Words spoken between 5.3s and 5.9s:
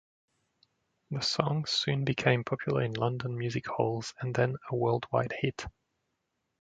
hit.